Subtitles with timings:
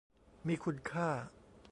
[0.47, 1.09] มีคุณค่า